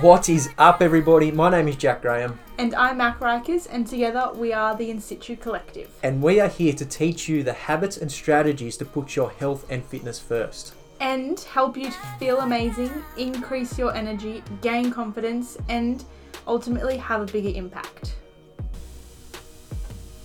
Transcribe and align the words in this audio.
What 0.00 0.28
is 0.28 0.50
up, 0.58 0.82
everybody? 0.82 1.30
My 1.30 1.50
name 1.50 1.68
is 1.68 1.76
Jack 1.76 2.02
Graham, 2.02 2.38
And 2.58 2.74
I'm 2.74 2.98
Mack 2.98 3.18
Rikers, 3.20 3.66
and 3.70 3.86
together 3.86 4.30
we 4.34 4.52
are 4.52 4.76
the 4.76 4.90
In 4.90 5.00
Situ 5.00 5.36
Collective. 5.36 5.90
and 6.02 6.22
we 6.22 6.38
are 6.40 6.48
here 6.48 6.72
to 6.74 6.84
teach 6.84 7.28
you 7.28 7.42
the 7.42 7.52
habits 7.52 7.96
and 7.96 8.10
strategies 8.12 8.76
to 8.76 8.84
put 8.84 9.16
your 9.16 9.30
health 9.30 9.64
and 9.70 9.84
fitness 9.84 10.18
first. 10.20 10.74
And 11.00 11.40
help 11.40 11.76
you 11.76 11.86
to 11.86 11.96
feel 12.18 12.40
amazing, 12.40 12.90
increase 13.16 13.78
your 13.78 13.94
energy, 13.94 14.42
gain 14.60 14.92
confidence, 14.92 15.56
and 15.68 16.04
ultimately 16.46 16.98
have 16.98 17.22
a 17.22 17.32
bigger 17.32 17.56
impact. 17.58 18.16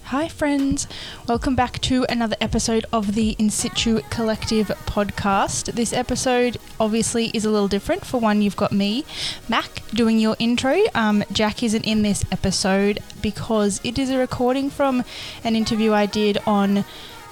Hi, 0.10 0.28
friends. 0.28 0.88
Welcome 1.28 1.56
back 1.56 1.82
to 1.82 2.06
another 2.08 2.36
episode 2.40 2.86
of 2.94 3.16
the 3.16 3.36
In 3.40 3.50
Situ 3.50 4.02
Collective 4.12 4.68
podcast. 4.86 5.74
This 5.74 5.94
episode 5.94 6.58
obviously 6.80 7.32
is 7.34 7.44
a 7.44 7.50
little 7.50 7.68
different. 7.68 8.06
For 8.06 8.20
one, 8.20 8.44
you've 8.44 8.56
got 8.56 8.72
me, 8.72 9.04
Mack, 9.50 9.82
doing 9.96 10.20
your 10.20 10.36
intro. 10.38 10.78
Um, 10.94 11.24
Jack 11.32 11.64
isn't 11.64 11.88
in 11.88 12.04
this 12.04 12.24
episode 12.32 13.00
because 13.24 13.82
it 13.84 13.98
is 13.98 14.12
a 14.12 14.20
recording 14.20 14.70
from 14.70 15.04
an 15.44 15.56
interview 15.56 15.92
I 15.92 16.06
did 16.06 16.38
on 16.46 16.86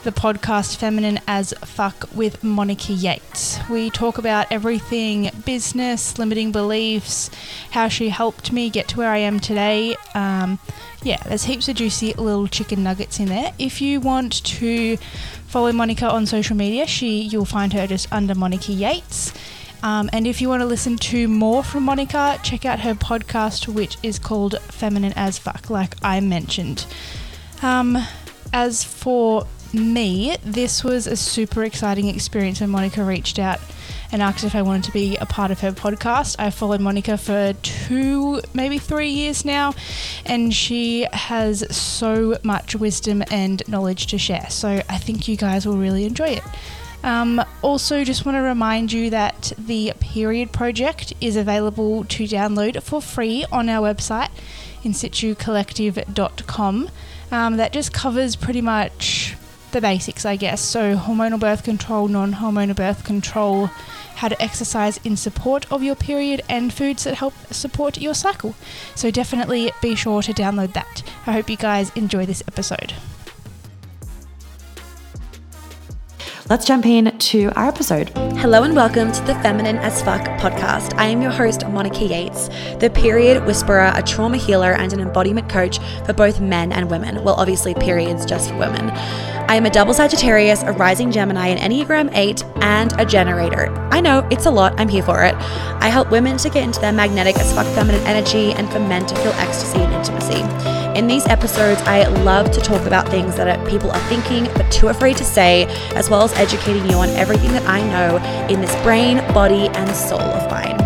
the 0.04 0.12
podcast 0.12 0.76
Feminine 0.76 1.22
as 1.28 1.54
Fuck 1.64 2.10
with 2.14 2.44
Monica 2.44 2.92
Yates. 2.92 3.58
We 3.70 3.90
talk 3.90 4.18
about 4.18 4.48
everything 4.52 5.30
business, 5.46 6.20
limiting 6.20 6.52
beliefs, 6.52 7.30
how 7.72 7.88
she 7.88 8.10
helped 8.10 8.52
me 8.52 8.70
get 8.70 8.90
to 8.90 8.98
where 8.98 9.10
I 9.10 9.20
am 9.20 9.40
today. 9.40 9.96
Um, 10.14 10.60
yeah, 11.04 11.24
there's 11.24 11.46
heaps 11.46 11.70
of 11.70 11.78
juicy 11.78 12.14
little 12.14 12.48
chicken 12.48 12.84
nuggets 12.84 13.20
in 13.22 13.28
there. 13.28 13.54
If 13.58 13.82
you 13.82 14.02
want 14.02 14.44
to 14.44 14.98
follow 15.48 15.72
Monica 15.72 16.10
on 16.10 16.26
social 16.26 16.58
media, 16.58 16.86
she 16.86 17.22
you'll 17.22 17.46
find 17.46 17.72
her 17.72 17.88
just 17.88 18.12
under 18.12 18.36
Monica 18.36 18.74
Yates. 18.74 19.34
Um, 19.84 20.10
and 20.12 20.28
if 20.28 20.42
you 20.42 20.50
want 20.50 20.62
to 20.62 20.66
listen 20.66 20.98
to 20.98 21.30
more 21.30 21.64
from 21.64 21.84
Monica, 21.84 22.40
check 22.44 22.66
out 22.66 22.82
her 22.82 22.94
podcast, 22.94 23.70
which 23.70 23.98
is 24.04 24.20
called 24.20 24.60
Feminine 24.64 25.14
as 25.16 25.38
Fuck, 25.38 25.70
like 25.70 25.96
I 26.04 26.20
mentioned. 26.20 26.86
Um, 27.62 27.98
as 28.52 28.84
for 28.84 29.48
me, 29.74 30.38
this 30.44 30.84
was 30.84 31.08
a 31.08 31.16
super 31.16 31.64
exciting 31.64 32.08
experience 32.08 32.62
when 32.62 32.70
Monica 32.70 33.04
reached 33.04 33.40
out 33.40 33.60
and 34.12 34.22
asked 34.22 34.44
if 34.44 34.56
I 34.56 34.62
wanted 34.62 34.84
to 34.86 34.92
be 34.92 35.18
a 35.18 35.26
part 35.26 35.50
of 35.50 35.62
her 35.62 35.72
podcast. 35.72 36.36
I 36.38 36.52
followed 36.52 36.82
Monica 36.82 37.18
for 37.18 37.54
two, 37.64 38.42
maybe 38.54 38.78
three 38.78 39.10
years 39.10 39.44
now, 39.44 39.74
and 40.26 40.54
she 40.54 41.08
has 41.12 41.66
so 41.76 42.38
much 42.44 42.76
wisdom 42.76 43.24
and 43.32 43.68
knowledge 43.68 44.06
to 44.08 44.20
share. 44.20 44.50
So 44.50 44.84
I 44.88 44.98
think 45.00 45.28
you 45.28 45.36
guys 45.36 45.66
will 45.66 45.78
really 45.78 46.06
enjoy 46.06 46.30
it. 46.30 46.44
Um, 47.04 47.44
also, 47.62 48.04
just 48.04 48.26
want 48.26 48.38
to 48.38 48.42
remind 48.42 48.94
you 48.94 49.10
that 49.10 49.52
the 49.58 49.94
Period 50.00 50.54
Project 50.54 51.14
is 51.20 51.36
available 51.36 52.06
to 52.06 52.24
download 52.26 52.82
for 52.82 53.02
free 53.02 53.46
on 53.52 53.68
our 53.68 53.94
website, 53.94 54.30
insitucollective.com. 54.84 56.90
Um, 57.32 57.58
that 57.58 57.74
just 57.74 57.92
covers 57.92 58.36
pretty 58.36 58.62
much 58.62 59.36
the 59.74 59.82
basics, 59.82 60.24
I 60.24 60.38
guess. 60.38 60.62
So, 60.62 60.96
hormonal 60.96 61.40
birth 61.40 61.64
control, 61.64 62.08
non 62.08 62.34
hormonal 62.34 62.76
birth 62.76 63.04
control, 63.04 63.66
how 64.16 64.30
to 64.30 64.42
exercise 64.42 65.00
in 65.04 65.18
support 65.18 65.70
of 65.72 65.84
your 65.84 65.96
period, 65.96 66.44
and 66.48 66.72
foods 66.72 67.04
that 67.04 67.16
help 67.16 67.34
support 67.52 68.00
your 68.00 68.14
cycle. 68.14 68.56
So, 68.96 69.12
definitely 69.12 69.72
be 69.82 69.96
sure 69.96 70.22
to 70.22 70.34
download 70.34 70.74
that. 70.74 71.04
I 71.28 71.34
hope 71.34 71.50
you 71.50 71.58
guys 71.58 71.92
enjoy 71.96 72.26
this 72.26 72.44
episode. 72.48 72.94
Let's 76.50 76.66
jump 76.66 76.86
in 76.86 77.18
to 77.18 77.52
our 77.56 77.70
episode. 77.70 78.10
Hello 78.36 78.64
and 78.64 78.76
welcome 78.76 79.14
to 79.14 79.22
the 79.22 79.34
Feminine 79.36 79.78
as 79.78 80.02
Fuck 80.04 80.22
podcast. 80.42 80.94
I 80.98 81.06
am 81.06 81.22
your 81.22 81.32
host, 81.32 81.66
Monica 81.68 82.04
Yates, 82.04 82.50
the 82.80 82.92
period 82.94 83.46
whisperer, 83.46 83.94
a 83.96 84.04
trauma 84.04 84.36
healer, 84.36 84.74
and 84.74 84.92
an 84.92 85.00
embodiment 85.00 85.48
coach 85.48 85.80
for 86.06 86.12
both 86.12 86.42
men 86.42 86.74
and 86.74 86.92
women. 86.92 87.24
Well, 87.24 87.36
obviously, 87.36 87.74
periods 87.76 88.26
just 88.26 88.50
for 88.50 88.58
women. 88.58 88.90
I 89.48 89.56
am 89.56 89.66
a 89.66 89.70
double 89.70 89.94
Sagittarius, 89.94 90.64
a 90.64 90.72
rising 90.72 91.12
Gemini, 91.12 91.48
an 91.48 91.58
Enneagram 91.58 92.10
8, 92.14 92.44
and 92.62 93.00
a 93.00 93.06
generator. 93.06 93.70
I 93.92 94.00
know, 94.00 94.28
it's 94.32 94.46
a 94.46 94.52
lot, 94.52 94.74
I'm 94.80 94.88
here 94.88 95.04
for 95.04 95.24
it. 95.24 95.36
I 95.36 95.90
help 95.90 96.10
women 96.10 96.38
to 96.38 96.50
get 96.50 96.64
into 96.64 96.80
their 96.80 96.94
magnetic 96.94 97.36
as 97.38 97.54
fuck 97.54 97.68
feminine 97.76 98.02
energy 98.08 98.54
and 98.54 98.72
for 98.72 98.80
men 98.80 99.06
to 99.06 99.16
feel 99.18 99.34
ecstasy 99.34 99.80
and 99.80 99.94
intimacy. 99.94 100.42
In 100.98 101.08
these 101.08 101.28
episodes, 101.28 101.82
I 101.82 102.08
love 102.24 102.52
to 102.52 102.62
talk 102.62 102.86
about 102.88 103.10
things 103.10 103.36
that 103.36 103.68
people 103.68 103.92
are 103.92 104.10
thinking 104.10 104.46
but 104.56 104.72
too 104.72 104.88
afraid 104.88 105.18
to 105.18 105.26
say, 105.26 105.66
as 105.96 106.10
well 106.10 106.24
as 106.24 106.34
educating 106.34 106.90
you 106.90 106.96
on 106.98 107.10
everything 107.10 107.52
that 107.52 107.68
I 107.68 107.82
know 107.82 108.18
in 108.48 108.62
this 108.62 108.76
brain, 108.82 109.18
body, 109.34 109.68
and 109.68 109.96
soul 109.96 110.22
of 110.22 110.50
mine. 110.50 110.80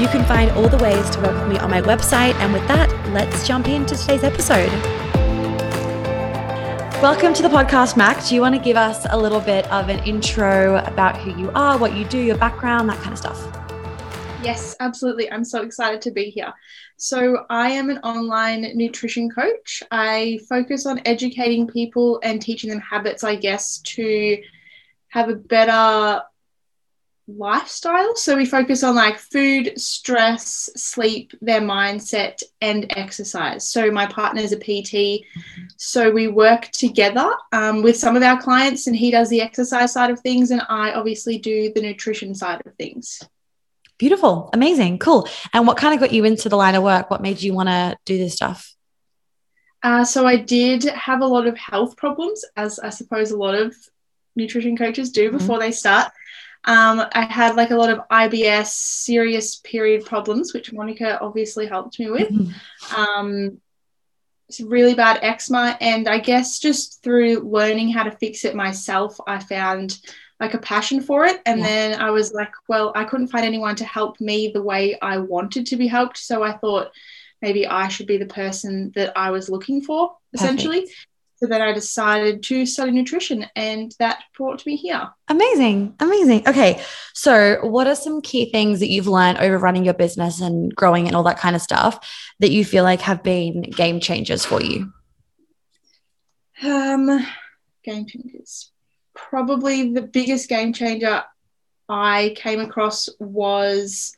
You 0.00 0.08
can 0.08 0.24
find 0.24 0.50
all 0.52 0.68
the 0.68 0.78
ways 0.78 1.10
to 1.10 1.20
work 1.20 1.34
with 1.34 1.48
me 1.48 1.58
on 1.58 1.70
my 1.70 1.82
website, 1.82 2.34
and 2.36 2.52
with 2.52 2.66
that, 2.68 2.88
let's 3.12 3.46
jump 3.46 3.68
into 3.68 3.96
today's 3.96 4.24
episode. 4.24 4.97
Welcome 7.00 7.32
to 7.34 7.42
the 7.42 7.48
podcast, 7.48 7.96
Mack. 7.96 8.26
Do 8.26 8.34
you 8.34 8.40
want 8.40 8.56
to 8.56 8.60
give 8.60 8.76
us 8.76 9.06
a 9.10 9.16
little 9.16 9.40
bit 9.40 9.70
of 9.70 9.88
an 9.88 10.00
intro 10.00 10.78
about 10.84 11.16
who 11.16 11.30
you 11.40 11.48
are, 11.54 11.78
what 11.78 11.94
you 11.94 12.04
do, 12.04 12.18
your 12.18 12.36
background, 12.36 12.88
that 12.88 12.98
kind 12.98 13.12
of 13.12 13.18
stuff? 13.18 13.40
Yes, 14.42 14.74
absolutely. 14.80 15.30
I'm 15.30 15.44
so 15.44 15.62
excited 15.62 16.02
to 16.02 16.10
be 16.10 16.28
here. 16.28 16.52
So, 16.96 17.46
I 17.50 17.70
am 17.70 17.88
an 17.90 17.98
online 17.98 18.76
nutrition 18.76 19.30
coach. 19.30 19.80
I 19.92 20.40
focus 20.48 20.86
on 20.86 21.00
educating 21.04 21.68
people 21.68 22.18
and 22.24 22.42
teaching 22.42 22.68
them 22.68 22.80
habits, 22.80 23.22
I 23.22 23.36
guess, 23.36 23.78
to 23.78 24.42
have 25.10 25.28
a 25.28 25.36
better 25.36 26.22
lifestyle. 27.28 28.16
So, 28.16 28.36
we 28.36 28.46
focus 28.46 28.82
on 28.82 28.94
like 28.94 29.18
food, 29.18 29.78
stress, 29.80 30.70
sleep, 30.76 31.32
their 31.40 31.60
mindset, 31.60 32.42
and 32.60 32.86
exercise. 32.96 33.68
So, 33.68 33.90
my 33.90 34.06
partner 34.06 34.40
is 34.40 34.52
a 34.52 34.56
PT. 34.56 35.24
So, 35.76 36.10
we 36.10 36.28
work 36.28 36.70
together 36.72 37.30
um, 37.52 37.82
with 37.82 37.96
some 37.96 38.16
of 38.16 38.22
our 38.22 38.40
clients, 38.40 38.86
and 38.86 38.96
he 38.96 39.10
does 39.10 39.28
the 39.28 39.40
exercise 39.40 39.92
side 39.92 40.10
of 40.10 40.20
things, 40.20 40.50
and 40.50 40.62
I 40.68 40.92
obviously 40.92 41.38
do 41.38 41.72
the 41.74 41.82
nutrition 41.82 42.34
side 42.34 42.62
of 42.64 42.74
things. 42.74 43.22
Beautiful, 43.98 44.50
amazing, 44.52 44.98
cool. 44.98 45.28
And 45.52 45.66
what 45.66 45.76
kind 45.76 45.92
of 45.92 46.00
got 46.00 46.12
you 46.12 46.24
into 46.24 46.48
the 46.48 46.56
line 46.56 46.76
of 46.76 46.82
work? 46.84 47.10
What 47.10 47.20
made 47.20 47.42
you 47.42 47.52
want 47.52 47.68
to 47.68 47.96
do 48.04 48.16
this 48.16 48.34
stuff? 48.34 48.74
Uh, 49.82 50.04
so 50.04 50.26
I 50.26 50.36
did 50.36 50.84
have 50.84 51.20
a 51.20 51.26
lot 51.26 51.46
of 51.46 51.56
health 51.56 51.96
problems, 51.96 52.44
as 52.56 52.78
I 52.78 52.90
suppose 52.90 53.30
a 53.30 53.36
lot 53.36 53.54
of 53.54 53.74
nutrition 54.36 54.76
coaches 54.76 55.10
do 55.10 55.30
Mhm. 55.30 55.38
before 55.38 55.58
they 55.58 55.72
start. 55.72 56.12
Um, 56.64 57.04
I 57.12 57.24
had 57.24 57.56
like 57.56 57.70
a 57.70 57.76
lot 57.76 57.90
of 57.90 58.00
IBS, 58.10 58.66
serious 58.66 59.56
period 59.56 60.04
problems, 60.04 60.52
which 60.52 60.72
Monica 60.72 61.18
obviously 61.20 61.66
helped 61.66 61.98
me 61.98 62.10
with. 62.10 62.30
Um, 62.96 63.58
it's 64.48 64.60
really 64.60 64.94
bad 64.94 65.18
eczema, 65.22 65.76
and 65.80 66.08
I 66.08 66.18
guess 66.18 66.58
just 66.58 67.02
through 67.02 67.40
learning 67.40 67.90
how 67.90 68.02
to 68.04 68.10
fix 68.12 68.44
it 68.44 68.54
myself, 68.54 69.18
I 69.26 69.38
found 69.38 69.98
like 70.40 70.54
a 70.54 70.58
passion 70.58 71.00
for 71.00 71.26
it. 71.26 71.40
And 71.46 71.60
Yeah. 71.60 71.66
then 71.66 72.00
I 72.00 72.10
was 72.10 72.32
like, 72.32 72.52
well, 72.68 72.92
I 72.94 73.04
couldn't 73.04 73.28
find 73.28 73.44
anyone 73.44 73.74
to 73.76 73.84
help 73.84 74.20
me 74.20 74.50
the 74.52 74.62
way 74.62 74.98
I 75.00 75.18
wanted 75.18 75.66
to 75.66 75.76
be 75.76 75.86
helped. 75.86 76.16
So 76.16 76.42
I 76.42 76.56
thought 76.56 76.92
maybe 77.42 77.66
I 77.66 77.88
should 77.88 78.06
be 78.06 78.18
the 78.18 78.26
person 78.26 78.92
that 78.94 79.12
I 79.16 79.30
was 79.30 79.48
looking 79.50 79.82
for, 79.82 80.16
essentially. 80.32 80.88
So 81.40 81.46
then 81.46 81.62
I 81.62 81.72
decided 81.72 82.42
to 82.44 82.66
study 82.66 82.90
nutrition, 82.90 83.46
and 83.54 83.94
that 84.00 84.24
brought 84.36 84.66
me 84.66 84.74
here. 84.74 85.08
Amazing, 85.28 85.94
amazing. 86.00 86.48
Okay, 86.48 86.82
so 87.14 87.64
what 87.64 87.86
are 87.86 87.94
some 87.94 88.20
key 88.20 88.50
things 88.50 88.80
that 88.80 88.88
you've 88.88 89.06
learned 89.06 89.38
over 89.38 89.56
running 89.56 89.84
your 89.84 89.94
business 89.94 90.40
and 90.40 90.74
growing 90.74 91.06
and 91.06 91.14
all 91.14 91.22
that 91.22 91.38
kind 91.38 91.54
of 91.54 91.62
stuff 91.62 92.04
that 92.40 92.50
you 92.50 92.64
feel 92.64 92.82
like 92.82 93.00
have 93.02 93.22
been 93.22 93.62
game 93.62 94.00
changers 94.00 94.44
for 94.44 94.60
you? 94.60 94.92
Um, 96.64 97.24
game 97.84 98.06
changers. 98.06 98.72
Probably 99.14 99.92
the 99.92 100.02
biggest 100.02 100.48
game 100.48 100.72
changer 100.72 101.22
I 101.88 102.34
came 102.36 102.58
across 102.58 103.08
was 103.20 104.16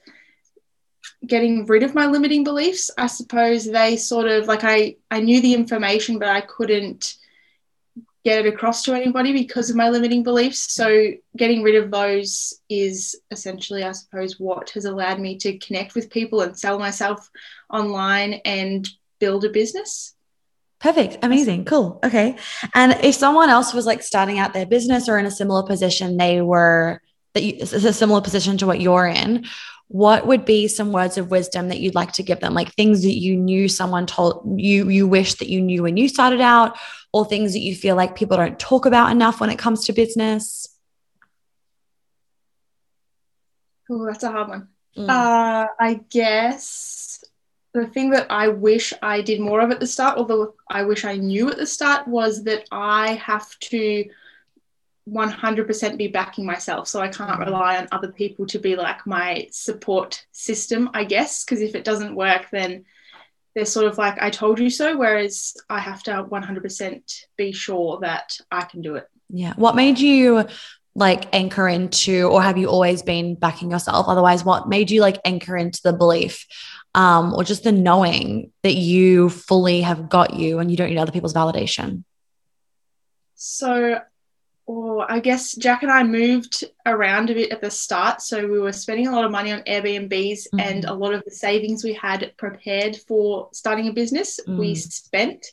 getting 1.26 1.66
rid 1.66 1.82
of 1.82 1.94
my 1.94 2.06
limiting 2.06 2.44
beliefs. 2.44 2.90
I 2.96 3.06
suppose 3.06 3.64
they 3.64 3.96
sort 3.96 4.26
of 4.26 4.46
like 4.46 4.64
I 4.64 4.96
I 5.10 5.20
knew 5.20 5.40
the 5.40 5.54
information, 5.54 6.18
but 6.18 6.28
I 6.28 6.40
couldn't 6.40 7.16
get 8.24 8.44
it 8.44 8.52
across 8.52 8.82
to 8.84 8.94
anybody 8.94 9.32
because 9.32 9.70
of 9.70 9.76
my 9.76 9.88
limiting 9.88 10.22
beliefs. 10.22 10.72
So 10.72 11.12
getting 11.36 11.62
rid 11.62 11.76
of 11.76 11.90
those 11.90 12.60
is 12.68 13.18
essentially, 13.30 13.82
I 13.82 13.92
suppose, 13.92 14.38
what 14.38 14.70
has 14.70 14.84
allowed 14.84 15.20
me 15.20 15.38
to 15.38 15.56
connect 15.58 15.94
with 15.94 16.10
people 16.10 16.42
and 16.42 16.58
sell 16.58 16.78
myself 16.78 17.30
online 17.70 18.34
and 18.44 18.86
build 19.20 19.44
a 19.44 19.50
business. 19.50 20.14
Perfect. 20.80 21.18
Amazing. 21.22 21.66
Cool. 21.66 21.98
Okay. 22.02 22.36
And 22.74 22.92
if 23.02 23.14
someone 23.14 23.50
else 23.50 23.74
was 23.74 23.86
like 23.86 24.02
starting 24.02 24.38
out 24.38 24.54
their 24.54 24.66
business 24.66 25.08
or 25.08 25.18
in 25.18 25.26
a 25.26 25.30
similar 25.30 25.62
position, 25.62 26.16
they 26.16 26.40
were 26.40 27.02
that 27.34 27.42
you, 27.42 27.54
is 27.60 27.84
a 27.84 27.92
similar 27.92 28.20
position 28.20 28.58
to 28.58 28.66
what 28.66 28.80
you're 28.80 29.06
in, 29.06 29.46
what 29.88 30.26
would 30.26 30.44
be 30.44 30.68
some 30.68 30.92
words 30.92 31.18
of 31.18 31.30
wisdom 31.30 31.68
that 31.68 31.80
you'd 31.80 31.96
like 31.96 32.12
to 32.12 32.22
give 32.22 32.38
them? 32.40 32.54
Like 32.54 32.72
things 32.74 33.02
that 33.02 33.18
you 33.18 33.36
knew 33.36 33.68
someone 33.68 34.06
told 34.06 34.60
you, 34.60 34.88
you 34.88 35.08
wish 35.08 35.34
that 35.34 35.48
you 35.48 35.60
knew 35.60 35.82
when 35.82 35.96
you 35.96 36.08
started 36.08 36.40
out, 36.40 36.78
or 37.12 37.24
things 37.24 37.52
that 37.54 37.58
you 37.60 37.74
feel 37.74 37.96
like 37.96 38.14
people 38.14 38.36
don't 38.36 38.58
talk 38.58 38.86
about 38.86 39.10
enough 39.10 39.40
when 39.40 39.50
it 39.50 39.58
comes 39.58 39.84
to 39.84 39.92
business? 39.92 40.68
Oh, 43.90 44.06
that's 44.06 44.22
a 44.22 44.30
hard 44.30 44.48
one. 44.48 44.68
Mm. 44.96 45.08
Uh, 45.08 45.66
I 45.80 46.00
guess 46.08 47.24
the 47.72 47.86
thing 47.86 48.10
that 48.10 48.30
I 48.30 48.48
wish 48.48 48.92
I 49.02 49.22
did 49.22 49.40
more 49.40 49.60
of 49.60 49.72
at 49.72 49.80
the 49.80 49.86
start, 49.86 50.18
although 50.18 50.54
I 50.70 50.84
wish 50.84 51.04
I 51.04 51.16
knew 51.16 51.50
at 51.50 51.56
the 51.56 51.66
start, 51.66 52.06
was 52.06 52.44
that 52.44 52.66
I 52.70 53.14
have 53.14 53.58
to 53.58 54.04
100% 55.10 55.96
be 55.96 56.08
backing 56.08 56.46
myself. 56.46 56.88
So 56.88 57.00
I 57.00 57.08
can't 57.08 57.38
rely 57.38 57.76
on 57.76 57.88
other 57.92 58.12
people 58.12 58.46
to 58.46 58.58
be 58.58 58.76
like 58.76 59.06
my 59.06 59.48
support 59.50 60.24
system, 60.32 60.90
I 60.94 61.04
guess, 61.04 61.44
because 61.44 61.60
if 61.60 61.74
it 61.74 61.84
doesn't 61.84 62.14
work, 62.14 62.46
then 62.52 62.84
they're 63.54 63.64
sort 63.64 63.86
of 63.86 63.98
like, 63.98 64.20
I 64.20 64.30
told 64.30 64.60
you 64.60 64.70
so. 64.70 64.96
Whereas 64.96 65.56
I 65.68 65.80
have 65.80 66.02
to 66.04 66.24
100% 66.24 67.24
be 67.36 67.52
sure 67.52 67.98
that 68.00 68.38
I 68.50 68.62
can 68.62 68.82
do 68.82 68.94
it. 68.96 69.08
Yeah. 69.28 69.54
What 69.56 69.76
made 69.76 69.98
you 69.98 70.46
like 70.94 71.34
anchor 71.34 71.68
into, 71.68 72.24
or 72.24 72.42
have 72.42 72.58
you 72.58 72.68
always 72.68 73.02
been 73.02 73.34
backing 73.34 73.70
yourself? 73.70 74.06
Otherwise, 74.08 74.44
what 74.44 74.68
made 74.68 74.90
you 74.90 75.00
like 75.00 75.20
anchor 75.24 75.56
into 75.56 75.80
the 75.82 75.92
belief 75.92 76.46
um, 76.94 77.32
or 77.32 77.44
just 77.44 77.64
the 77.64 77.72
knowing 77.72 78.52
that 78.62 78.74
you 78.74 79.28
fully 79.28 79.82
have 79.82 80.08
got 80.08 80.34
you 80.34 80.58
and 80.58 80.70
you 80.70 80.76
don't 80.76 80.90
need 80.90 80.98
other 80.98 81.12
people's 81.12 81.34
validation? 81.34 82.04
So, 83.34 84.00
or 84.70 85.10
I 85.10 85.18
guess 85.18 85.56
Jack 85.56 85.82
and 85.82 85.90
I 85.90 86.04
moved 86.04 86.62
around 86.86 87.28
a 87.28 87.34
bit 87.34 87.50
at 87.50 87.60
the 87.60 87.72
start. 87.72 88.22
So 88.22 88.46
we 88.46 88.60
were 88.60 88.72
spending 88.72 89.08
a 89.08 89.12
lot 89.12 89.24
of 89.24 89.32
money 89.32 89.50
on 89.50 89.62
Airbnbs 89.62 90.46
Mhm. 90.52 90.60
and 90.60 90.84
a 90.84 90.94
lot 90.94 91.12
of 91.12 91.24
the 91.24 91.32
savings 91.32 91.82
we 91.82 91.94
had 91.94 92.32
prepared 92.36 92.96
for 93.08 93.48
starting 93.52 93.88
a 93.88 93.92
business, 93.92 94.38
we 94.46 94.72
Mm. 94.74 94.92
spent. 94.92 95.46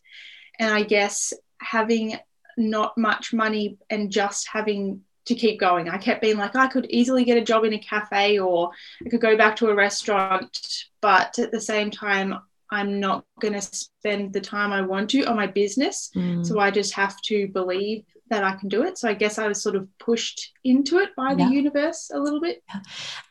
And 0.60 0.72
I 0.72 0.84
guess 0.84 1.34
having 1.60 2.20
not 2.58 2.96
much 2.96 3.34
money 3.34 3.78
and 3.90 4.12
just 4.12 4.48
having 4.50 5.02
to 5.26 5.34
keep 5.34 5.60
going. 5.60 5.90
I 5.90 5.98
kept 5.98 6.22
being 6.22 6.38
like, 6.38 6.56
I 6.56 6.68
could 6.68 6.86
easily 6.90 7.24
get 7.24 7.38
a 7.40 7.42
job 7.52 7.64
in 7.66 7.74
a 7.74 7.80
cafe 7.80 8.38
or 8.38 8.70
I 9.06 9.10
could 9.10 9.22
go 9.22 9.36
back 9.36 9.56
to 9.58 9.70
a 9.70 9.76
restaurant. 9.76 10.86
But 11.02 11.40
at 11.40 11.52
the 11.52 11.60
same 11.60 11.90
time, 11.90 12.36
I'm 12.70 13.00
not 13.00 13.26
going 13.40 13.54
to 13.54 13.62
spend 13.62 14.34
the 14.34 14.42
time 14.42 14.72
I 14.72 14.82
want 14.82 15.10
to 15.12 15.24
on 15.26 15.36
my 15.36 15.48
business. 15.48 16.12
Mm. 16.16 16.46
So 16.46 16.60
I 16.60 16.70
just 16.70 16.94
have 16.94 17.20
to 17.24 17.48
believe 17.48 18.04
that 18.30 18.44
I 18.44 18.56
can 18.56 18.70
do 18.70 18.84
it. 18.84 18.98
So 18.98 19.08
I 19.08 19.14
guess 19.14 19.38
I 19.38 19.48
was 19.48 19.62
sort 19.62 19.76
of 19.76 19.88
pushed 20.00 20.52
into 20.64 20.98
it 21.00 21.10
by 21.16 21.32
Yeah. 21.32 21.48
the 21.48 21.54
universe 21.54 22.12
a 22.14 22.20
little 22.20 22.42
bit. 22.42 22.64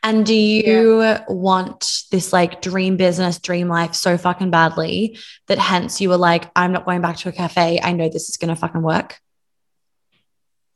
And 0.03 0.25
do 0.25 0.33
you 0.33 1.17
want 1.27 2.03
this 2.11 2.33
like 2.33 2.61
dream 2.61 2.97
business, 2.97 3.39
dream 3.39 3.67
life 3.67 3.93
so 3.93 4.17
fucking 4.17 4.51
badly 4.51 5.17
that 5.47 5.57
hence 5.59 6.01
you 6.01 6.09
were 6.09 6.17
like, 6.17 6.49
I'm 6.55 6.71
not 6.71 6.85
going 6.85 7.01
back 7.01 7.17
to 7.17 7.29
a 7.29 7.31
cafe. 7.31 7.79
I 7.81 7.93
know 7.93 8.09
this 8.09 8.29
is 8.29 8.37
going 8.37 8.49
to 8.49 8.55
fucking 8.55 8.81
work? 8.81 9.19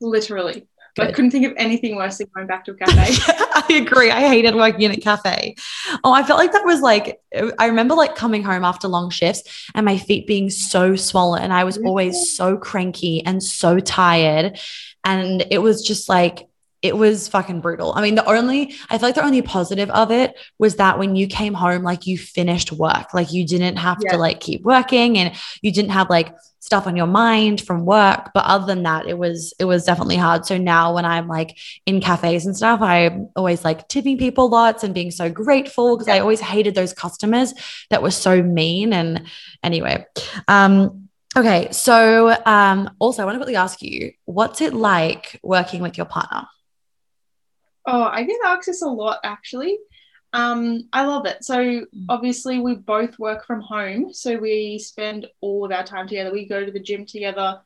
Literally. 0.00 0.66
I 0.98 1.10
couldn't 1.10 1.30
think 1.30 1.46
of 1.46 1.54
anything 1.56 1.96
worse 1.96 2.18
than 2.18 2.28
going 2.34 2.46
back 2.46 2.64
to 2.66 2.72
a 2.72 2.74
cafe. 2.74 3.14
I 3.54 3.82
agree. 3.82 4.10
I 4.10 4.28
hated 4.28 4.54
working 4.54 4.82
in 4.82 4.90
a 4.90 4.96
cafe. 4.96 5.56
Oh, 6.04 6.12
I 6.12 6.22
felt 6.22 6.38
like 6.38 6.52
that 6.52 6.66
was 6.66 6.80
like, 6.80 7.20
I 7.58 7.66
remember 7.66 7.94
like 7.94 8.14
coming 8.14 8.42
home 8.42 8.64
after 8.64 8.88
long 8.88 9.08
shifts 9.08 9.70
and 9.74 9.86
my 9.86 9.96
feet 9.96 10.26
being 10.26 10.50
so 10.50 10.94
swollen. 10.96 11.42
And 11.42 11.52
I 11.52 11.64
was 11.64 11.78
always 11.78 12.16
mm-hmm. 12.16 12.24
so 12.24 12.56
cranky 12.58 13.24
and 13.24 13.42
so 13.42 13.80
tired. 13.80 14.58
And 15.04 15.46
it 15.50 15.58
was 15.58 15.82
just 15.82 16.08
like, 16.08 16.46
it 16.82 16.96
was 16.96 17.28
fucking 17.28 17.60
brutal. 17.60 17.92
I 17.94 18.02
mean, 18.02 18.16
the 18.16 18.28
only, 18.28 18.74
I 18.90 18.98
feel 18.98 19.08
like 19.08 19.14
the 19.14 19.24
only 19.24 19.40
positive 19.40 19.88
of 19.90 20.10
it 20.10 20.36
was 20.58 20.76
that 20.76 20.98
when 20.98 21.14
you 21.14 21.28
came 21.28 21.54
home, 21.54 21.82
like 21.84 22.06
you 22.08 22.18
finished 22.18 22.72
work, 22.72 23.14
like 23.14 23.32
you 23.32 23.46
didn't 23.46 23.76
have 23.76 23.98
Yeah. 24.02 24.12
to 24.12 24.18
like 24.18 24.40
keep 24.40 24.62
working 24.62 25.16
and 25.16 25.34
you 25.62 25.70
didn't 25.72 25.92
have 25.92 26.10
like 26.10 26.34
stuff 26.58 26.86
on 26.88 26.96
your 26.96 27.06
mind 27.06 27.60
from 27.60 27.84
work. 27.84 28.30
But 28.34 28.44
other 28.46 28.66
than 28.66 28.82
that, 28.82 29.06
it 29.06 29.16
was, 29.16 29.54
it 29.60 29.64
was 29.64 29.84
definitely 29.84 30.16
hard. 30.16 30.44
So 30.44 30.58
now 30.58 30.94
when 30.94 31.04
I'm 31.04 31.28
like 31.28 31.56
in 31.86 32.00
cafes 32.00 32.46
and 32.46 32.56
stuff, 32.56 32.80
I'm 32.80 33.28
always 33.36 33.64
like 33.64 33.86
tipping 33.88 34.18
people 34.18 34.48
lots 34.48 34.82
and 34.82 34.92
being 34.92 35.12
so 35.12 35.30
grateful 35.30 35.96
because 35.96 36.08
I 36.08 36.18
always 36.18 36.40
hated 36.40 36.74
those 36.74 36.92
customers 36.92 37.54
that 37.90 38.02
were 38.02 38.10
so 38.10 38.42
mean. 38.42 38.92
And 38.92 39.26
anyway, 39.62 40.04
um, 40.48 41.08
okay. 41.36 41.68
So 41.70 42.36
um, 42.44 42.90
also 42.98 43.22
I 43.22 43.24
want 43.24 43.36
to 43.36 43.38
quickly 43.38 43.56
ask 43.56 43.82
you, 43.82 44.12
what's 44.24 44.60
it 44.60 44.74
like 44.74 45.38
working 45.44 45.80
with 45.80 45.96
your 45.96 46.06
partner? 46.06 46.48
Oh, 47.86 48.02
I 48.02 48.22
get 48.22 48.40
asked 48.44 48.66
this 48.66 48.82
a 48.82 48.86
lot 48.86 49.18
actually. 49.24 49.78
Um, 50.34 50.88
I 50.92 51.04
love 51.04 51.26
it. 51.26 51.44
So 51.44 51.84
obviously 52.08 52.58
we 52.58 52.74
both 52.74 53.18
work 53.18 53.44
from 53.44 53.60
home, 53.60 54.14
so 54.14 54.38
we 54.38 54.78
spend 54.78 55.26
all 55.40 55.64
of 55.64 55.72
our 55.72 55.84
time 55.84 56.08
together. 56.08 56.32
We 56.32 56.46
go 56.48 56.64
to 56.64 56.70
the 56.72 56.80
gym 56.80 57.04
together, 57.04 57.60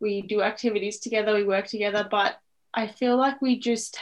we 0.00 0.22
do 0.22 0.42
activities 0.42 0.98
together, 1.00 1.34
we 1.34 1.44
work 1.44 1.66
together. 1.66 2.06
But 2.10 2.38
I 2.74 2.88
feel 2.88 3.16
like 3.16 3.40
we 3.40 3.58
just, 3.58 3.98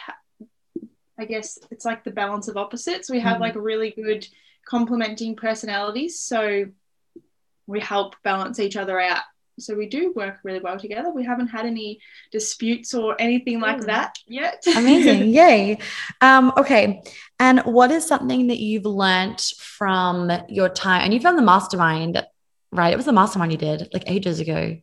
I 1.19 1.27
guess 1.27 1.59
it's 1.71 1.85
like 1.85 2.03
the 2.03 2.11
balance 2.11 2.49
of 2.49 2.57
opposites. 2.57 3.09
We 3.09 3.21
have 3.21 3.37
Mm. 3.37 3.41
like 3.41 3.55
really 3.55 3.91
good 3.91 4.27
complementing 4.67 5.37
personalities, 5.37 6.19
so 6.19 6.67
we 7.67 7.81
help 7.81 8.17
balance 8.25 8.59
each 8.59 8.77
other 8.77 8.99
out. 8.99 9.23
So 9.61 9.75
we 9.75 9.87
do 9.87 10.13
work 10.15 10.39
really 10.45 10.61
well 10.61 10.79
together. 10.79 11.11
We 11.11 11.25
haven't 11.25 11.49
had 11.49 11.67
any 11.67 12.01
disputes 12.33 12.95
or 12.95 13.17
anything 13.21 13.61
like 13.61 13.79
Mm. 13.79 13.87
that 13.87 14.19
yet. 14.27 14.63
Amazing. 14.77 15.29
Yay. 15.33 15.79
Um, 16.21 16.53
okay. 16.57 17.03
And 17.41 17.61
what 17.61 17.91
is 17.91 18.07
something 18.07 18.49
that 18.49 18.59
you've 18.59 18.87
learnt 18.87 19.41
from 19.59 20.31
your 20.49 20.69
time? 20.69 21.03
And 21.05 21.13
you've 21.15 21.23
done 21.23 21.37
the 21.37 21.43
mastermind, 21.43 22.23
right? 22.73 22.93
It 22.93 22.97
was 22.97 23.07
the 23.07 23.13
mastermind 23.13 23.53
you 23.53 23.59
did 23.59 23.89
like 23.93 24.05
ages 24.07 24.41
ago. 24.41 24.77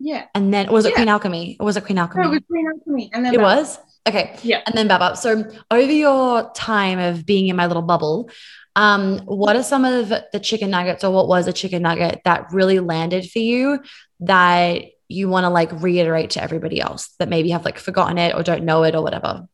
yeah. 0.00 0.26
And 0.34 0.52
then 0.52 0.70
was 0.72 0.84
it 0.86 0.90
Yeah. 0.90 0.96
Queen 0.96 1.08
Alchemy? 1.08 1.56
Or 1.60 1.66
was 1.66 1.76
it 1.76 1.84
Queen 1.84 1.98
Alchemy? 1.98 2.22
No, 2.24 2.28
it 2.30 2.34
was 2.34 2.42
queen 2.48 2.66
Alchemy. 2.66 3.10
And 3.12 3.24
then 3.24 3.34
It 3.34 3.40
was? 3.40 3.78
Okay. 4.06 4.36
Yeah. 4.42 4.60
And 4.66 4.76
then 4.76 4.86
Baba. 4.88 5.16
So 5.16 5.44
over 5.70 5.92
your 5.92 6.50
time 6.52 6.98
of 6.98 7.24
being 7.24 7.48
in 7.48 7.56
my 7.56 7.66
little 7.66 7.82
bubble, 7.82 8.28
um, 8.76 9.18
what 9.20 9.56
are 9.56 9.62
some 9.62 9.84
of 9.84 10.08
the 10.08 10.40
chicken 10.42 10.70
nuggets 10.70 11.04
or 11.04 11.12
what 11.12 11.28
was 11.28 11.46
a 11.46 11.52
chicken 11.52 11.82
nugget 11.82 12.20
that 12.24 12.52
really 12.52 12.80
landed 12.80 13.30
for 13.30 13.38
you 13.38 13.80
that 14.20 14.82
you 15.08 15.28
want 15.28 15.44
to 15.44 15.50
like 15.50 15.70
reiterate 15.82 16.30
to 16.30 16.42
everybody 16.42 16.80
else 16.80 17.14
that 17.18 17.28
maybe 17.28 17.50
have 17.50 17.64
like 17.64 17.78
forgotten 17.78 18.18
it 18.18 18.34
or 18.34 18.42
don't 18.42 18.64
know 18.64 18.82
it 18.84 18.94
or 18.94 19.02
whatever? 19.02 19.46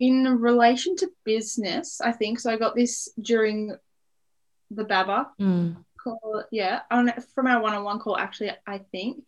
in 0.00 0.38
relation 0.38 0.94
to 0.94 1.10
business, 1.24 2.00
I 2.00 2.12
think 2.12 2.38
so. 2.38 2.52
I 2.52 2.56
got 2.56 2.76
this 2.76 3.08
during 3.20 3.74
the 4.70 4.84
Baba 4.84 5.30
Mm. 5.40 5.84
call. 6.02 6.44
Yeah, 6.52 6.82
on 6.90 7.12
from 7.34 7.48
our 7.48 7.60
one-on-one 7.60 7.98
call. 7.98 8.16
Actually, 8.16 8.52
I 8.66 8.78
think 8.92 9.24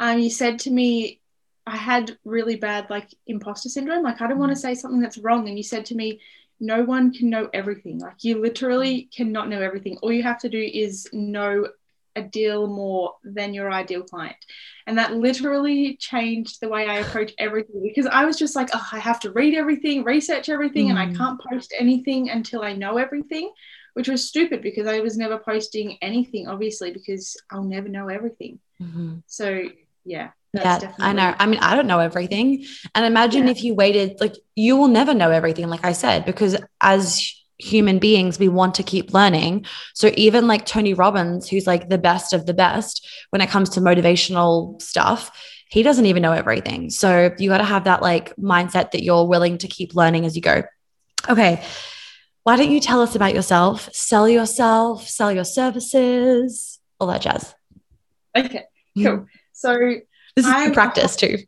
um, 0.00 0.18
you 0.18 0.30
said 0.30 0.58
to 0.60 0.70
me, 0.70 1.20
I 1.66 1.76
had 1.76 2.18
really 2.24 2.56
bad 2.56 2.90
like 2.90 3.08
imposter 3.26 3.68
syndrome. 3.68 4.02
Like 4.02 4.20
I 4.20 4.26
don't 4.26 4.38
want 4.38 4.50
to 4.50 4.56
say 4.56 4.74
something 4.74 5.00
that's 5.00 5.18
wrong, 5.18 5.48
and 5.48 5.56
you 5.56 5.62
said 5.62 5.86
to 5.86 5.94
me, 5.94 6.20
no 6.60 6.84
one 6.84 7.12
can 7.12 7.30
know 7.30 7.48
everything. 7.54 7.98
Like 7.98 8.22
you 8.22 8.40
literally 8.40 9.08
cannot 9.16 9.48
know 9.48 9.60
everything. 9.62 9.96
All 10.02 10.12
you 10.12 10.22
have 10.22 10.38
to 10.40 10.48
do 10.48 10.60
is 10.60 11.08
know 11.12 11.68
a 12.16 12.22
deal 12.22 12.66
more 12.66 13.14
than 13.22 13.54
your 13.54 13.72
ideal 13.72 14.02
client. 14.02 14.36
And 14.86 14.98
that 14.98 15.14
literally 15.14 15.96
changed 15.96 16.60
the 16.60 16.68
way 16.68 16.86
I 16.86 16.96
approach 16.98 17.32
everything 17.38 17.80
because 17.82 18.06
I 18.06 18.24
was 18.24 18.36
just 18.36 18.56
like, 18.56 18.68
oh, 18.74 18.88
I 18.92 18.98
have 18.98 19.20
to 19.20 19.30
read 19.30 19.54
everything, 19.54 20.02
research 20.04 20.48
everything, 20.48 20.90
and 20.90 20.98
I 20.98 21.06
Mm. 21.06 21.16
can't 21.16 21.40
post 21.40 21.72
anything 21.78 22.28
until 22.30 22.62
I 22.62 22.72
know 22.74 22.98
everything, 22.98 23.52
which 23.94 24.08
was 24.08 24.26
stupid 24.28 24.60
because 24.60 24.86
I 24.88 25.00
was 25.00 25.16
never 25.16 25.38
posting 25.38 25.98
anything, 26.02 26.48
obviously, 26.48 26.92
because 26.92 27.36
I'll 27.50 27.64
never 27.64 27.88
know 27.88 28.08
everything. 28.08 28.58
Mhm. 28.82 29.22
So, 29.26 29.70
yeah. 30.04 30.30
Yeah, 30.52 30.92
I 30.98 31.12
know. 31.12 31.34
I 31.38 31.46
mean, 31.46 31.60
I 31.60 31.76
don't 31.76 31.86
know 31.86 32.00
everything. 32.00 32.64
And 32.94 33.06
imagine 33.06 33.44
Yeah. 33.44 33.50
if 33.52 33.62
you 33.62 33.74
waited, 33.74 34.20
like, 34.20 34.34
you 34.56 34.76
will 34.76 34.88
never 34.88 35.14
know 35.14 35.30
everything, 35.30 35.68
like 35.68 35.84
I 35.84 35.92
said, 35.92 36.24
because 36.24 36.56
as 36.80 37.32
human 37.58 37.98
beings, 37.98 38.38
we 38.38 38.48
want 38.48 38.74
to 38.76 38.82
keep 38.82 39.12
learning. 39.12 39.66
So 39.94 40.10
even 40.16 40.48
like 40.48 40.66
Tony 40.66 40.94
Robbins, 40.94 41.48
who's 41.48 41.66
like 41.66 41.88
the 41.88 41.98
best 41.98 42.32
of 42.32 42.46
the 42.46 42.54
best 42.54 43.06
when 43.30 43.40
it 43.42 43.48
comes 43.50 43.70
to 43.70 43.80
motivational 43.80 44.80
stuff, 44.82 45.30
he 45.68 45.82
doesn't 45.84 46.06
even 46.06 46.22
know 46.22 46.32
everything. 46.32 46.90
So 46.90 47.32
you 47.38 47.48
got 47.48 47.58
to 47.58 47.64
have 47.64 47.84
that 47.84 48.02
like 48.02 48.34
mindset 48.36 48.90
that 48.90 49.04
you're 49.04 49.26
willing 49.26 49.58
to 49.58 49.68
keep 49.68 49.94
learning 49.94 50.24
as 50.24 50.34
you 50.34 50.42
go. 50.42 50.64
Okay. 51.28 51.62
Why 52.42 52.56
don't 52.56 52.70
you 52.72 52.80
tell 52.80 53.02
us 53.02 53.14
about 53.14 53.34
yourself? 53.34 53.88
Sell 53.92 54.28
yourself, 54.28 55.06
sell 55.06 55.30
your 55.30 55.44
services, 55.44 56.80
all 56.98 57.06
that 57.08 57.20
jazz. 57.20 57.54
Okay, 58.36 58.64
cool. 58.96 59.26
So, 59.52 59.76
This 60.36 60.46
is 60.46 60.52
I'm- 60.52 60.72
practice 60.72 61.16
too. 61.16 61.38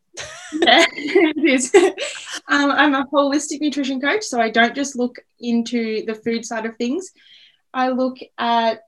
yeah, 0.52 0.84
it 0.92 1.44
is. 1.44 1.74
um, 2.48 2.70
I'm 2.70 2.94
a 2.94 3.06
holistic 3.06 3.60
nutrition 3.60 4.00
coach, 4.00 4.24
so 4.24 4.40
I 4.40 4.50
don't 4.50 4.74
just 4.74 4.96
look 4.96 5.16
into 5.40 6.04
the 6.06 6.14
food 6.14 6.44
side 6.44 6.66
of 6.66 6.76
things. 6.76 7.10
I 7.72 7.88
look 7.88 8.18
at 8.38 8.82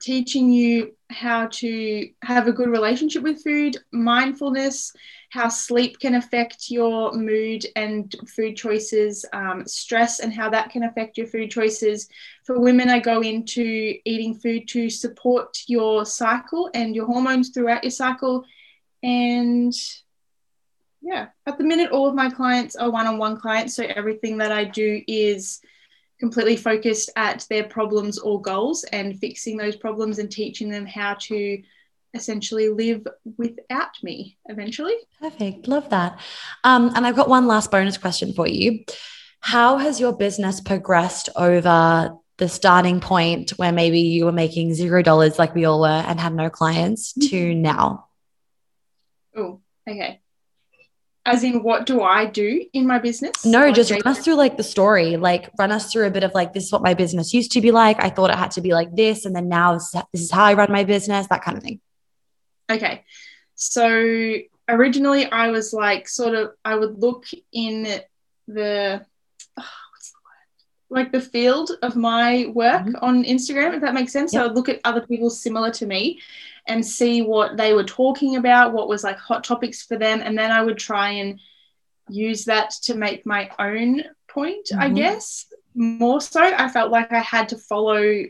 teaching 0.00 0.50
you 0.50 0.94
how 1.10 1.46
to 1.46 2.08
have 2.22 2.48
a 2.48 2.52
good 2.52 2.68
relationship 2.68 3.22
with 3.22 3.42
food, 3.42 3.76
mindfulness, 3.92 4.92
how 5.30 5.48
sleep 5.48 5.98
can 5.98 6.14
affect 6.16 6.70
your 6.70 7.12
mood 7.14 7.64
and 7.76 8.14
food 8.26 8.56
choices, 8.56 9.24
um, 9.32 9.64
stress, 9.66 10.20
and 10.20 10.32
how 10.32 10.50
that 10.50 10.70
can 10.70 10.82
affect 10.82 11.16
your 11.16 11.26
food 11.26 11.50
choices. 11.50 12.08
For 12.44 12.58
women, 12.60 12.90
I 12.90 12.98
go 12.98 13.20
into 13.22 13.94
eating 14.04 14.34
food 14.34 14.68
to 14.68 14.90
support 14.90 15.56
your 15.68 16.04
cycle 16.04 16.68
and 16.74 16.94
your 16.94 17.06
hormones 17.06 17.50
throughout 17.50 17.84
your 17.84 17.90
cycle. 17.92 18.44
And 19.02 19.72
yeah, 21.00 21.28
at 21.46 21.58
the 21.58 21.64
minute, 21.64 21.90
all 21.90 22.08
of 22.08 22.14
my 22.14 22.30
clients 22.30 22.76
are 22.76 22.90
one 22.90 23.06
on 23.06 23.18
one 23.18 23.36
clients. 23.40 23.74
So 23.74 23.84
everything 23.84 24.38
that 24.38 24.52
I 24.52 24.64
do 24.64 25.02
is 25.08 25.60
completely 26.20 26.56
focused 26.56 27.10
at 27.16 27.44
their 27.50 27.64
problems 27.64 28.18
or 28.18 28.40
goals 28.40 28.84
and 28.84 29.18
fixing 29.18 29.56
those 29.56 29.74
problems 29.74 30.18
and 30.20 30.30
teaching 30.30 30.70
them 30.70 30.86
how 30.86 31.14
to 31.14 31.60
essentially 32.14 32.68
live 32.68 33.04
without 33.36 34.00
me 34.02 34.36
eventually. 34.46 34.94
Perfect. 35.20 35.66
Love 35.66 35.88
that. 35.90 36.20
Um, 36.62 36.92
and 36.94 37.04
I've 37.06 37.16
got 37.16 37.28
one 37.28 37.46
last 37.48 37.70
bonus 37.70 37.96
question 37.98 38.32
for 38.34 38.46
you. 38.46 38.84
How 39.40 39.78
has 39.78 39.98
your 39.98 40.12
business 40.12 40.60
progressed 40.60 41.28
over 41.34 42.16
the 42.38 42.48
starting 42.48 43.00
point 43.00 43.50
where 43.52 43.72
maybe 43.72 44.00
you 44.00 44.26
were 44.26 44.32
making 44.32 44.74
zero 44.74 45.02
dollars 45.02 45.38
like 45.38 45.54
we 45.54 45.64
all 45.64 45.80
were 45.80 45.88
and 45.88 46.20
had 46.20 46.34
no 46.34 46.48
clients 46.50 47.12
to 47.14 47.20
Mm-hmm. 47.20 47.62
now? 47.62 48.06
Oh, 49.36 49.60
okay. 49.88 50.20
As 51.24 51.44
in, 51.44 51.62
what 51.62 51.86
do 51.86 52.02
I 52.02 52.26
do 52.26 52.64
in 52.72 52.86
my 52.86 52.98
business? 52.98 53.44
No, 53.44 53.68
Or 53.68 53.72
just 53.72 53.92
run 53.92 54.02
us 54.04 54.18
through 54.24 54.34
like 54.34 54.56
the 54.56 54.64
story. 54.64 55.16
Like 55.16 55.50
run 55.56 55.70
us 55.70 55.92
through 55.92 56.06
a 56.06 56.10
bit 56.10 56.24
of 56.24 56.34
like 56.34 56.52
this 56.52 56.64
is 56.64 56.72
what 56.72 56.82
my 56.82 56.94
business 56.94 57.32
used 57.32 57.52
to 57.52 57.60
be 57.60 57.70
like. 57.70 58.02
I 58.02 58.10
thought 58.10 58.30
it 58.30 58.36
had 58.36 58.50
to 58.52 58.60
be 58.60 58.72
like 58.72 58.94
this, 58.94 59.24
and 59.24 59.34
then 59.34 59.48
now 59.48 59.74
this 59.74 59.94
is 60.12 60.30
how 60.32 60.44
I 60.44 60.54
run 60.54 60.72
my 60.72 60.82
business. 60.82 61.28
That 61.28 61.42
kind 61.42 61.56
of 61.56 61.62
thing. 61.62 61.80
Okay. 62.68 63.04
So 63.54 64.34
originally 64.68 65.26
I 65.26 65.50
was 65.50 65.72
like 65.72 66.08
sort 66.08 66.34
of 66.34 66.52
I 66.64 66.74
would 66.74 66.98
look 66.98 67.26
in 67.52 67.84
the 68.48 69.06
oh, 69.58 69.68
what's 69.92 70.10
the 70.10 70.18
word? 70.24 70.81
Like 70.92 71.10
the 71.10 71.20
field 71.22 71.70
of 71.80 71.96
my 71.96 72.46
work 72.54 72.82
Mhm. 72.82 72.98
on 73.00 73.24
Instagram, 73.24 73.74
if 73.74 73.80
that 73.80 73.94
makes 73.94 74.12
sense. 74.12 74.32
So 74.32 74.44
I'd 74.44 74.52
look 74.54 74.68
at 74.68 74.80
other 74.84 75.00
people 75.06 75.30
similar 75.30 75.70
to 75.70 75.86
me 75.86 76.20
and 76.66 76.84
see 76.84 77.22
what 77.22 77.56
they 77.56 77.72
were 77.72 77.84
talking 77.84 78.36
about, 78.36 78.74
what 78.74 78.88
was 78.88 79.02
like 79.02 79.16
hot 79.18 79.42
topics 79.42 79.82
for 79.82 79.96
them, 79.96 80.20
and 80.20 80.38
then 80.38 80.50
I 80.50 80.62
would 80.62 80.76
try 80.76 81.08
and 81.12 81.40
use 82.10 82.44
that 82.44 82.70
to 82.82 82.94
make 82.94 83.24
my 83.24 83.50
own 83.58 84.04
point, 84.28 84.68
I 84.76 84.88
Mhm. 84.90 84.96
guess. 84.96 85.46
More 85.74 86.20
so, 86.20 86.42
I 86.42 86.68
felt 86.68 86.90
like 86.90 87.10
I 87.10 87.20
had 87.20 87.48
to 87.50 87.56
follow 87.56 88.24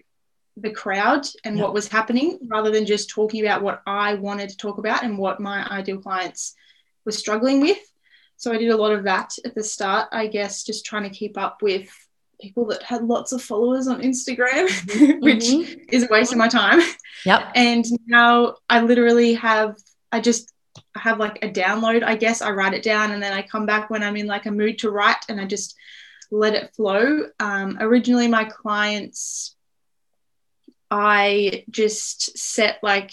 the 0.57 0.71
crowd 0.71 1.27
and 1.45 1.57
Yep. 1.57 1.65
what 1.65 1.75
was 1.75 1.89
happening 1.89 2.39
rather 2.47 2.71
than 2.71 2.87
just 2.87 3.11
talking 3.11 3.45
about 3.45 3.63
what 3.63 3.83
I 3.87 4.15
wanted 4.15 4.51
to 4.51 4.57
talk 4.57 4.79
about 4.79 5.03
and 5.03 5.19
what 5.19 5.41
my 5.41 5.67
ideal 5.69 5.99
clients 5.99 6.55
were 7.05 7.13
struggling 7.13 7.61
with. 7.61 7.81
So 8.37 8.53
I 8.53 8.59
did 8.59 8.71
a 8.71 8.77
lot 8.77 8.93
of 8.93 9.03
that 9.05 9.31
at 9.45 9.55
the 9.57 9.65
start, 9.65 10.09
I 10.13 10.29
guess, 10.29 10.63
just 10.63 10.85
trying 10.85 11.05
to 11.05 11.11
keep 11.19 11.37
up 11.37 11.61
with 11.63 11.89
people 12.43 12.67
that 12.67 12.83
had 12.83 13.05
lots 13.05 13.33
of 13.33 13.41
followers 13.43 13.87
on 13.87 14.03
Instagram, 14.03 14.67
which 15.23 15.45
Mhm. 15.45 15.85
is 15.93 16.03
a 16.03 16.09
waste 16.11 16.33
of 16.33 16.39
my 16.39 16.49
time. 16.49 16.81
Yep. 17.25 17.53
And 17.55 17.85
now 18.07 18.57
I 18.69 18.83
literally 18.83 19.35
have, 19.35 19.77
I 20.11 20.21
just 20.21 20.53
have 20.97 21.19
like 21.19 21.39
a 21.45 21.49
download, 21.49 22.03
I 22.03 22.17
guess. 22.17 22.43
I 22.43 22.51
write 22.51 22.75
it 22.75 22.83
down 22.83 23.13
and 23.13 23.23
then 23.23 23.33
I 23.33 23.43
come 23.43 23.65
back 23.67 23.89
when 23.91 24.03
I'm 24.03 24.17
in 24.17 24.27
like 24.27 24.47
a 24.47 24.51
mood 24.51 24.79
to 24.81 24.91
write 24.91 25.25
and 25.29 25.41
I 25.41 25.45
just 25.47 25.77
let 26.31 26.55
it 26.55 26.75
flow. 26.75 27.27
Um, 27.39 27.79
originally, 27.81 28.27
my 28.27 28.45
clients, 28.45 29.55
I 30.91 31.65
just 31.71 32.37
set 32.39 32.79
like 32.83 33.13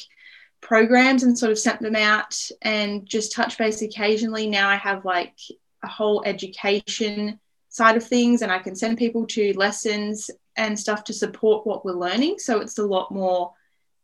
programs 0.62 1.24
and 1.24 1.38
sort 1.38 1.52
of 1.52 1.60
sent 1.60 1.82
them 1.82 1.96
out 1.96 2.36
and 2.62 3.06
just 3.06 3.32
touch 3.32 3.58
base 3.58 3.82
occasionally. 3.82 4.48
Now 4.48 4.68
I 4.70 4.76
have 4.76 5.06
like 5.06 5.36
a 5.84 5.88
whole 5.88 6.24
education 6.26 7.40
side 7.70 7.96
of 7.96 8.04
things 8.06 8.42
and 8.42 8.52
I 8.52 8.60
can 8.60 8.76
send 8.76 8.98
people 8.98 9.26
to 9.28 9.54
lessons 9.54 10.30
and 10.56 10.78
stuff 10.78 11.04
to 11.06 11.14
support 11.14 11.66
what 11.66 11.86
we're 11.86 11.94
learning. 11.94 12.40
So 12.40 12.60
it's 12.60 12.78
a 12.80 12.86
lot 12.86 13.12
more, 13.12 13.54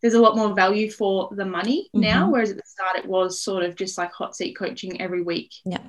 there's 0.01 0.13
a 0.13 0.21
lot 0.21 0.37
more 0.37 0.53
value 0.53 0.89
for 0.89 1.29
the 1.31 1.45
money 1.45 1.89
now, 1.93 2.27
Mhm. 2.27 2.31
whereas 2.31 2.51
at 2.51 2.57
the 2.57 2.63
start 2.65 2.97
it 2.97 3.07
was 3.07 3.41
sort 3.41 3.63
of 3.63 3.75
just 3.75 3.97
like 3.97 4.11
hot 4.11 4.35
seat 4.35 4.53
coaching 4.55 5.01
every 5.01 5.21
week. 5.21 5.51
Yeah. 5.65 5.81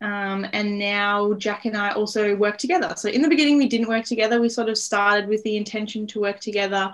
Um, 0.00 0.46
and 0.52 0.78
now 0.78 1.32
Jack 1.34 1.64
and 1.64 1.76
I 1.76 1.92
also 1.92 2.34
work 2.36 2.58
together. 2.58 2.94
So 2.96 3.08
in 3.08 3.22
the 3.22 3.28
beginning, 3.28 3.56
we 3.56 3.68
didn't 3.68 3.88
work 3.88 4.04
together. 4.04 4.40
We 4.40 4.48
sort 4.50 4.68
of 4.68 4.76
started 4.76 5.28
with 5.28 5.42
the 5.44 5.56
intention 5.56 6.06
to 6.08 6.20
work 6.20 6.40
together, 6.40 6.92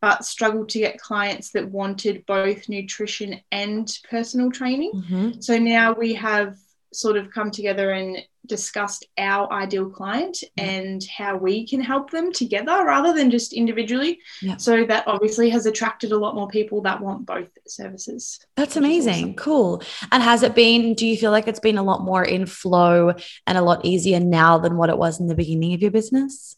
but 0.00 0.24
struggled 0.24 0.68
to 0.70 0.78
get 0.80 0.98
clients 0.98 1.50
that 1.50 1.68
wanted 1.70 2.24
both 2.26 2.68
nutrition 2.68 3.40
and 3.52 3.96
personal 4.10 4.50
training. 4.50 4.92
Mhm. 4.92 5.44
So 5.44 5.58
now 5.58 5.92
we 5.92 6.14
have 6.14 6.58
sort 6.92 7.16
of 7.16 7.30
come 7.30 7.50
together 7.50 7.90
and 7.90 8.18
discussed 8.46 9.04
our 9.18 9.52
ideal 9.52 9.90
client 9.90 10.42
Yeah. 10.56 10.64
and 10.64 11.04
how 11.04 11.36
we 11.36 11.66
can 11.66 11.80
help 11.82 12.10
them 12.10 12.32
together 12.32 12.82
rather 12.84 13.12
than 13.12 13.30
just 13.30 13.52
individually. 13.52 14.20
Yeah. 14.40 14.56
So 14.56 14.86
that 14.86 15.06
obviously 15.06 15.50
has 15.50 15.66
attracted 15.66 16.12
a 16.12 16.16
lot 16.16 16.34
more 16.34 16.48
people 16.48 16.80
that 16.82 17.00
want 17.02 17.26
both 17.26 17.48
services. 17.66 18.40
That's 18.56 18.76
amazing. 18.76 19.12
awesome. 19.24 19.34
Cool. 19.34 19.82
And 20.12 20.22
has 20.22 20.42
it 20.42 20.54
been, 20.54 20.94
do 20.94 21.06
you 21.06 21.18
feel 21.18 21.30
like 21.30 21.46
it's 21.46 21.60
been 21.60 21.76
a 21.76 21.82
lot 21.82 22.02
more 22.02 22.24
in 22.24 22.46
flow 22.46 23.12
and 23.46 23.58
a 23.58 23.62
lot 23.62 23.84
easier 23.84 24.18
now 24.20 24.56
than 24.58 24.78
what 24.78 24.88
it 24.88 24.96
was 24.96 25.20
in 25.20 25.26
the 25.26 25.34
beginning 25.34 25.74
of 25.74 25.82
your 25.82 25.90
business? 25.90 26.56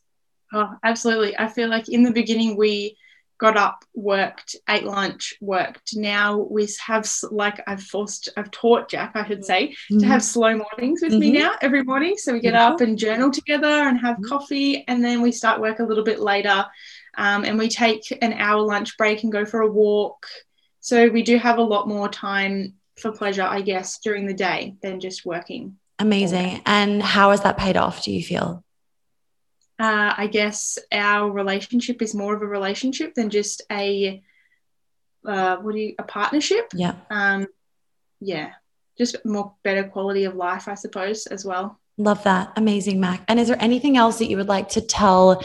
Oh, 0.52 0.70
absolutely. 0.84 1.36
I 1.38 1.48
feel 1.48 1.68
like 1.68 1.88
in 1.88 2.04
the 2.04 2.12
beginning 2.12 2.56
we 2.56 2.96
got 3.40 3.56
up, 3.56 3.84
worked, 3.94 4.54
ate 4.68 4.84
lunch, 4.84 5.34
worked. 5.40 5.96
Now 5.96 6.36
we 6.38 6.68
have 6.86 7.10
like 7.30 7.60
I've 7.66 7.82
forced, 7.82 8.28
I've 8.36 8.50
taught 8.50 8.90
Jack, 8.90 9.12
I 9.14 9.26
should 9.26 9.44
say, 9.44 9.74
to 9.88 10.06
have 10.06 10.22
slow 10.22 10.56
mornings 10.56 11.00
with 11.02 11.14
me 11.14 11.30
Mhm. 11.30 11.38
now 11.40 11.52
every 11.62 11.82
morning. 11.82 12.16
So 12.18 12.34
we 12.34 12.40
get 12.40 12.54
up 12.54 12.80
and 12.82 12.98
journal 12.98 13.30
together 13.30 13.66
and 13.66 13.98
have 13.98 14.18
Mhm. 14.18 14.28
coffee, 14.28 14.84
and 14.86 15.02
then 15.02 15.22
we 15.22 15.32
start 15.32 15.60
work 15.60 15.78
a 15.80 15.84
little 15.84 16.04
bit 16.04 16.20
later. 16.20 16.66
Um, 17.16 17.44
and 17.44 17.58
we 17.58 17.68
take 17.68 18.16
an 18.22 18.34
hour 18.34 18.60
lunch 18.60 18.96
break 18.96 19.22
and 19.22 19.32
go 19.32 19.44
for 19.44 19.62
a 19.62 19.70
walk. 19.70 20.26
So 20.80 21.08
we 21.08 21.22
do 21.22 21.38
have 21.38 21.58
a 21.58 21.62
lot 21.62 21.88
more 21.88 22.08
time 22.08 22.74
for 23.00 23.10
pleasure, 23.10 23.42
I 23.42 23.62
guess, 23.62 23.98
during 23.98 24.26
the 24.26 24.34
day 24.34 24.74
than 24.82 25.00
just 25.00 25.24
working. 25.24 25.78
Amazing. 25.98 26.62
And 26.66 27.02
how 27.02 27.30
has 27.30 27.40
that 27.42 27.56
paid 27.58 27.76
off, 27.76 28.04
do 28.04 28.12
you 28.12 28.22
feel? 28.22 28.62
Uh, 29.80 30.12
I 30.14 30.26
guess 30.26 30.78
our 30.92 31.30
relationship 31.30 32.02
is 32.02 32.14
more 32.14 32.34
of 32.36 32.42
a 32.42 32.46
relationship 32.46 33.14
than 33.14 33.30
just 33.30 33.62
a 33.72 34.22
uh, 35.26 35.56
what 35.56 35.72
do 35.74 35.80
you 35.80 35.94
a 35.98 36.02
partnership. 36.02 36.66
Yeah. 36.74 36.96
Um, 37.10 37.46
yeah, 38.20 38.50
just 38.98 39.24
more 39.24 39.54
better 39.62 39.84
quality 39.84 40.24
of 40.24 40.34
life, 40.34 40.68
I 40.68 40.74
suppose, 40.74 41.26
as 41.26 41.46
well. 41.46 41.80
Love 41.96 42.22
that. 42.24 42.52
Amazing, 42.56 43.00
Mack. 43.00 43.24
And 43.26 43.40
is 43.40 43.48
there 43.48 43.56
anything 43.60 43.96
else 43.96 44.18
that 44.18 44.28
you 44.28 44.36
would 44.36 44.48
like 44.48 44.70
to 44.70 44.82
tell 44.82 45.42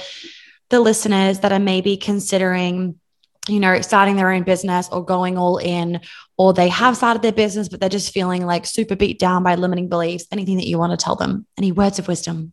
the 0.70 0.82
listeners 0.82 1.40
that 1.40 1.54
are 1.54 1.60
maybe 1.60 1.96
considering, 1.96 3.00
you 3.48 3.60
know, 3.62 3.80
starting 3.82 4.18
their 4.18 4.32
own 4.32 4.44
business 4.44 4.90
or 4.92 5.06
going 5.06 5.38
all 5.38 5.58
in, 5.58 6.02
or 6.38 6.54
they 6.54 6.70
have 6.70 6.98
started 6.98 7.22
their 7.22 7.32
business, 7.32 7.70
but 7.70 7.80
they're 7.80 7.88
just 7.88 8.14
feeling 8.14 8.46
like 8.46 8.66
super 8.66 8.98
beat 8.98 9.20
down 9.20 9.44
by 9.44 9.56
limiting 9.56 9.88
beliefs? 9.88 10.26
Anything 10.32 10.58
that 10.58 10.68
you 10.68 10.78
want 10.78 10.92
to 10.92 11.02
tell 11.02 11.16
them? 11.16 11.46
Any 11.58 11.72
words 11.72 12.00
of 12.00 12.10
wisdom? 12.10 12.52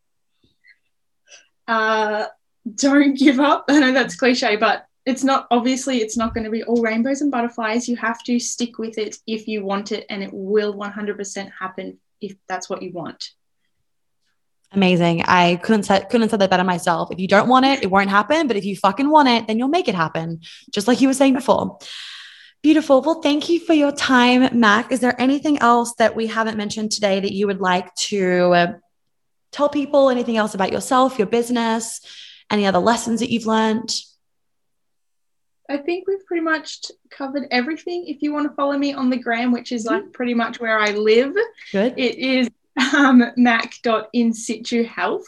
Uh, 1.69 2.27
don't 2.75 3.19
give 3.19 3.41
up. 3.41 3.65
I 3.69 3.81
know 3.81 3.93
that's 3.93 4.17
cliche, 4.17 4.57
but 4.57 4.87
it's 5.05 5.25
not 5.25 5.49
obviously 5.51 5.99
it's 5.99 6.17
not 6.17 6.33
going 6.33 6.45
to 6.45 6.51
be 6.51 6.63
all 6.63 6.81
rainbows 6.81 7.21
and 7.21 7.31
butterflies. 7.31 7.89
You 7.89 7.97
have 7.97 8.23
to 8.25 8.39
stick 8.39 8.79
with 8.79 8.99
it 8.99 9.17
if 9.27 9.49
you 9.49 9.65
want 9.65 9.93
it, 9.93 10.07
and 10.09 10.23
it 10.23 10.31
will 10.33 10.75
100% 10.75 11.51
happen 11.59 11.99
if 12.21 12.37
that's 12.49 12.71
what 12.71 12.83
you 12.83 12.93
want. 12.93 13.31
Amazing. 14.75 15.23
I 15.27 15.57
couldn't 15.57 15.83
say 15.83 16.05
couldn't 16.09 16.31
said 16.31 16.41
that 16.41 16.51
better 16.51 16.65
myself. 16.65 17.11
If 17.11 17.19
you 17.19 17.29
don't 17.29 17.49
want 17.49 17.67
it, 17.67 17.83
it 17.83 17.91
won't 17.91 18.09
happen. 18.09 18.47
But 18.47 18.57
if 18.57 18.65
you 18.65 18.77
fucking 18.77 19.11
want 19.11 19.29
it, 19.29 19.47
then 19.47 19.59
you'll 19.59 19.69
make 19.69 19.89
it 19.89 19.95
happen. 19.95 20.41
Just 20.73 20.89
like 20.89 21.01
you 21.01 21.09
were 21.09 21.15
saying 21.15 21.35
before. 21.35 21.79
Beautiful. 22.63 23.03
Well, 23.03 23.21
thank 23.21 23.49
you 23.49 23.61
for 23.61 23.75
your 23.75 23.93
time, 23.93 24.59
Mack. 24.59 24.93
Is 24.93 25.01
there 25.01 25.21
anything 25.21 25.59
else 25.59 25.95
that 25.99 26.15
we 26.15 26.29
haven't 26.29 26.57
mentioned 26.57 26.93
today 26.93 27.21
that 27.21 27.33
you 27.33 27.49
would 27.49 27.61
like 27.61 27.93
to 27.97 28.79
tell 29.53 29.69
people? 29.69 30.11
Anything 30.11 30.37
else 30.37 30.55
about 30.55 30.73
yourself, 30.73 31.19
your 31.19 31.29
business, 31.29 32.01
any 32.51 32.67
other 32.67 32.81
lessons 32.81 33.21
that 33.21 33.31
you've 33.31 33.47
learned? 33.47 33.95
I 35.71 35.77
think 35.79 36.07
we've 36.07 36.25
pretty 36.27 36.43
much 36.43 36.91
covered 37.11 37.47
everything. 37.51 38.07
If 38.07 38.21
you 38.21 38.33
want 38.33 38.51
to 38.51 38.55
follow 38.55 38.77
me 38.77 38.93
on 38.93 39.11
the 39.11 39.17
gram, 39.17 39.53
which 39.53 39.73
is 39.73 39.87
like 39.87 40.13
pretty 40.13 40.35
much 40.35 40.61
where 40.61 40.79
I 40.79 40.91
live, 40.91 41.35
Good. 41.71 41.95
it 41.97 42.19
is 42.19 42.51
um, 42.95 43.25
mac.insitu 43.37 44.87
health. 44.87 45.27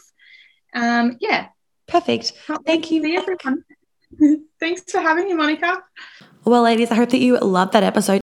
Um, 0.73 1.17
yeah. 1.19 1.47
Perfect. 1.87 2.33
Thank 2.65 2.91
you, 2.91 3.01
See 3.03 3.15
everyone. 3.15 3.63
Thanks 4.59 4.83
for 4.91 4.99
having 4.99 5.25
me, 5.25 5.33
Monica. 5.33 5.83
Well, 6.43 6.61
ladies, 6.61 6.91
I 6.91 6.95
hope 6.95 7.09
that 7.09 7.19
you 7.19 7.39
loved 7.39 7.73
that 7.73 7.83
episode. 7.83 8.21